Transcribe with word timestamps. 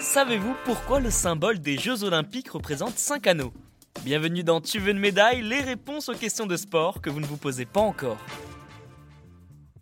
Savez-vous 0.00 0.54
pourquoi 0.64 1.00
le 1.00 1.10
symbole 1.10 1.58
des 1.58 1.78
Jeux 1.78 2.04
Olympiques 2.04 2.50
représente 2.50 2.98
5 2.98 3.26
anneaux 3.28 3.52
Bienvenue 4.04 4.42
dans 4.42 4.60
Tu 4.60 4.78
veux 4.78 4.90
une 4.90 4.98
médaille, 4.98 5.42
les 5.42 5.60
réponses 5.60 6.08
aux 6.08 6.14
questions 6.14 6.46
de 6.46 6.56
sport 6.56 7.00
que 7.00 7.08
vous 7.08 7.20
ne 7.20 7.26
vous 7.26 7.36
posez 7.36 7.64
pas 7.64 7.80
encore. 7.80 8.18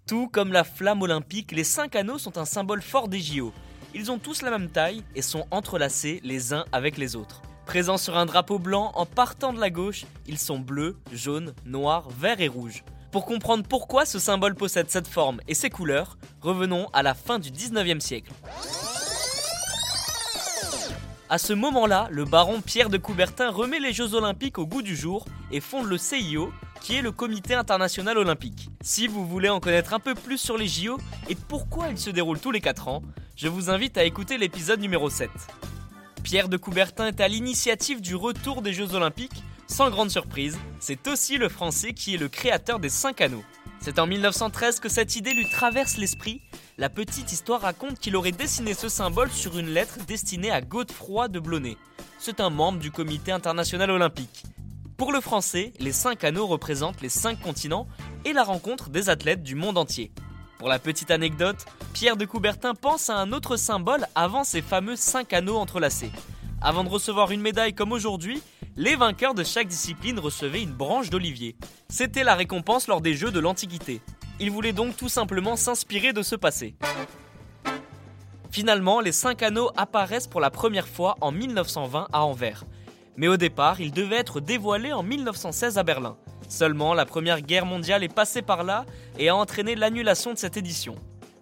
Tout 0.06 0.28
comme 0.28 0.52
la 0.52 0.62
flamme 0.62 1.02
olympique, 1.02 1.52
les 1.52 1.64
5 1.64 1.96
anneaux 1.96 2.18
sont 2.18 2.36
un 2.36 2.44
symbole 2.44 2.82
fort 2.82 3.08
des 3.08 3.20
JO. 3.20 3.52
Ils 3.94 4.10
ont 4.12 4.18
tous 4.18 4.42
la 4.42 4.50
même 4.50 4.70
taille 4.70 5.02
et 5.14 5.22
sont 5.22 5.46
entrelacés 5.50 6.20
les 6.22 6.52
uns 6.52 6.64
avec 6.70 6.98
les 6.98 7.16
autres. 7.16 7.42
Présents 7.66 7.98
sur 7.98 8.16
un 8.16 8.26
drapeau 8.26 8.58
blanc 8.58 8.92
en 8.94 9.06
partant 9.06 9.52
de 9.52 9.60
la 9.60 9.70
gauche, 9.70 10.04
ils 10.26 10.38
sont 10.38 10.58
bleus, 10.58 10.96
jaunes, 11.12 11.54
noirs, 11.64 12.08
verts 12.10 12.40
et 12.40 12.48
rouges. 12.48 12.84
Pour 13.10 13.26
comprendre 13.26 13.64
pourquoi 13.68 14.06
ce 14.06 14.20
symbole 14.20 14.54
possède 14.54 14.88
cette 14.88 15.08
forme 15.08 15.40
et 15.48 15.54
ces 15.54 15.68
couleurs, 15.68 16.16
revenons 16.42 16.88
à 16.92 17.02
la 17.02 17.14
fin 17.14 17.40
du 17.40 17.50
19e 17.50 17.98
siècle. 17.98 18.32
À 21.28 21.38
ce 21.38 21.52
moment-là, 21.52 22.08
le 22.10 22.24
baron 22.24 22.60
Pierre 22.60 22.88
de 22.88 22.98
Coubertin 22.98 23.50
remet 23.50 23.80
les 23.80 23.92
Jeux 23.92 24.14
Olympiques 24.14 24.58
au 24.58 24.66
goût 24.66 24.82
du 24.82 24.94
jour 24.94 25.24
et 25.50 25.60
fonde 25.60 25.86
le 25.86 25.98
CIO, 25.98 26.52
qui 26.80 26.96
est 26.96 27.02
le 27.02 27.12
Comité 27.12 27.54
International 27.54 28.16
Olympique. 28.16 28.68
Si 28.80 29.08
vous 29.08 29.26
voulez 29.26 29.48
en 29.48 29.60
connaître 29.60 29.92
un 29.92 30.00
peu 30.00 30.14
plus 30.14 30.38
sur 30.38 30.56
les 30.56 30.68
JO 30.68 30.98
et 31.28 31.34
pourquoi 31.34 31.88
ils 31.88 31.98
se 31.98 32.10
déroulent 32.10 32.40
tous 32.40 32.50
les 32.52 32.60
4 32.60 32.88
ans, 32.88 33.02
je 33.36 33.48
vous 33.48 33.70
invite 33.70 33.98
à 33.98 34.04
écouter 34.04 34.38
l'épisode 34.38 34.80
numéro 34.80 35.10
7. 35.10 35.30
Pierre 36.22 36.48
de 36.48 36.56
Coubertin 36.56 37.06
est 37.06 37.20
à 37.20 37.28
l'initiative 37.28 38.00
du 38.00 38.14
retour 38.14 38.62
des 38.62 38.72
Jeux 38.72 38.94
Olympiques. 38.94 39.42
Sans 39.70 39.88
grande 39.88 40.10
surprise, 40.10 40.58
c'est 40.80 41.06
aussi 41.06 41.38
le 41.38 41.48
Français 41.48 41.94
qui 41.94 42.14
est 42.14 42.18
le 42.18 42.28
créateur 42.28 42.80
des 42.80 42.88
5 42.88 43.20
anneaux. 43.20 43.44
C'est 43.80 44.00
en 44.00 44.06
1913 44.06 44.80
que 44.80 44.88
cette 44.88 45.14
idée 45.14 45.32
lui 45.32 45.48
traverse 45.48 45.96
l'esprit 45.96 46.42
la 46.76 46.88
petite 46.88 47.30
histoire 47.30 47.60
raconte 47.60 48.00
qu'il 48.00 48.16
aurait 48.16 48.32
dessiné 48.32 48.74
ce 48.74 48.88
symbole 48.88 49.30
sur 49.30 49.58
une 49.58 49.68
lettre 49.68 49.98
destinée 50.06 50.50
à 50.50 50.60
Godefroy 50.60 51.28
de 51.28 51.38
Blonay. 51.38 51.76
C'est 52.18 52.40
un 52.40 52.50
membre 52.50 52.78
du 52.78 52.90
comité 52.90 53.32
international 53.32 53.90
olympique. 53.90 54.44
Pour 54.96 55.12
le 55.12 55.20
français, 55.20 55.72
les 55.78 55.92
cinq 55.92 56.24
anneaux 56.24 56.46
représentent 56.46 57.00
les 57.00 57.08
cinq 57.08 57.40
continents 57.40 57.86
et 58.24 58.32
la 58.32 58.42
rencontre 58.42 58.90
des 58.90 59.08
athlètes 59.08 59.42
du 59.42 59.54
monde 59.54 59.78
entier. 59.78 60.10
Pour 60.58 60.68
la 60.68 60.78
petite 60.78 61.10
anecdote, 61.10 61.64
Pierre 61.92 62.16
de 62.16 62.24
Coubertin 62.24 62.74
pense 62.74 63.08
à 63.08 63.18
un 63.18 63.30
autre 63.30 63.56
symbole 63.56 64.06
avant 64.14 64.42
ces 64.42 64.62
fameux 64.62 64.96
cinq 64.96 65.32
anneaux 65.32 65.58
entrelacés. 65.58 66.12
Avant 66.60 66.82
de 66.82 66.88
recevoir 66.88 67.30
une 67.30 67.40
médaille 67.40 67.74
comme 67.74 67.92
aujourd'hui, 67.92 68.42
les 68.80 68.96
vainqueurs 68.96 69.34
de 69.34 69.44
chaque 69.44 69.68
discipline 69.68 70.18
recevaient 70.18 70.62
une 70.62 70.72
branche 70.72 71.10
d'olivier. 71.10 71.54
C'était 71.90 72.24
la 72.24 72.34
récompense 72.34 72.88
lors 72.88 73.02
des 73.02 73.12
Jeux 73.12 73.30
de 73.30 73.38
l'Antiquité. 73.38 74.00
Il 74.40 74.50
voulait 74.50 74.72
donc 74.72 74.96
tout 74.96 75.10
simplement 75.10 75.54
s'inspirer 75.54 76.14
de 76.14 76.22
ce 76.22 76.34
passé. 76.34 76.76
Finalement, 78.50 79.00
les 79.00 79.12
cinq 79.12 79.42
anneaux 79.42 79.70
apparaissent 79.76 80.26
pour 80.26 80.40
la 80.40 80.48
première 80.48 80.88
fois 80.88 81.18
en 81.20 81.30
1920 81.30 82.08
à 82.10 82.24
Anvers. 82.24 82.64
Mais 83.18 83.28
au 83.28 83.36
départ, 83.36 83.82
ils 83.82 83.92
devaient 83.92 84.16
être 84.16 84.40
dévoilés 84.40 84.94
en 84.94 85.02
1916 85.02 85.76
à 85.76 85.82
Berlin. 85.82 86.16
Seulement, 86.48 86.94
la 86.94 87.04
Première 87.04 87.42
Guerre 87.42 87.66
mondiale 87.66 88.02
est 88.02 88.08
passée 88.08 88.40
par 88.40 88.64
là 88.64 88.86
et 89.18 89.28
a 89.28 89.36
entraîné 89.36 89.74
l'annulation 89.74 90.32
de 90.32 90.38
cette 90.38 90.56
édition. 90.56 90.94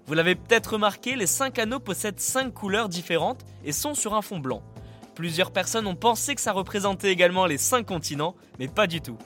Vous 0.08 0.14
l'avez 0.14 0.34
peut-être 0.34 0.72
remarqué, 0.72 1.14
les 1.14 1.28
cinq 1.28 1.60
anneaux 1.60 1.78
possèdent 1.78 2.18
cinq 2.18 2.52
couleurs 2.52 2.88
différentes 2.88 3.44
et 3.64 3.70
sont 3.70 3.94
sur 3.94 4.14
un 4.14 4.22
fond 4.22 4.40
blanc. 4.40 4.60
Plusieurs 5.18 5.50
personnes 5.50 5.86
ont 5.88 5.96
pensé 5.96 6.34
que 6.36 6.40
ça 6.40 6.52
représentait 6.52 7.10
également 7.10 7.44
les 7.44 7.58
cinq 7.58 7.84
continents, 7.84 8.36
mais 8.60 8.68
pas 8.68 8.86
du 8.86 9.00
tout. 9.00 9.18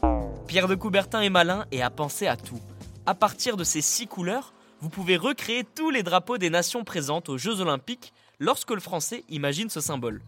Pierre 0.48 0.66
de 0.66 0.74
Coubertin 0.74 1.20
est 1.20 1.28
malin 1.28 1.66
et 1.70 1.82
a 1.82 1.90
pensé 1.90 2.26
à 2.26 2.36
tout 2.36 2.58
à 3.04 3.14
partir 3.14 3.58
de 3.58 3.64
ces 3.64 3.82
six 3.82 4.06
couleurs, 4.06 4.54
vous 4.80 4.88
pouvez 4.88 5.16
recréer 5.16 5.64
tous 5.64 5.90
les 5.90 6.02
drapeaux 6.02 6.38
des 6.38 6.50
nations 6.50 6.84
présentes 6.84 7.28
aux 7.28 7.38
Jeux 7.38 7.60
Olympiques 7.60 8.12
lorsque 8.38 8.70
le 8.70 8.80
français 8.80 9.24
imagine 9.28 9.68
ce 9.68 9.80
symbole. 9.80 10.22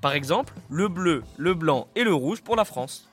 Par 0.00 0.12
exemple, 0.12 0.54
le 0.70 0.88
bleu, 0.88 1.22
le 1.36 1.52
blanc 1.54 1.88
et 1.96 2.04
le 2.04 2.14
rouge 2.14 2.40
pour 2.40 2.56
la 2.56 2.64
France. 2.64 3.10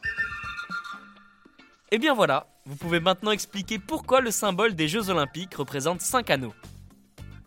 Et 1.92 1.98
bien 1.98 2.14
voilà, 2.14 2.48
vous 2.66 2.76
pouvez 2.76 3.02
maintenant 3.02 3.32
expliquer 3.32 3.80
pourquoi 3.80 4.22
le 4.22 4.32
symbole 4.32 4.76
des 4.76 4.88
Jeux 4.88 5.10
Olympiques 5.10 5.56
représente 5.56 6.02
5 6.02 6.30
anneaux. 6.30 6.54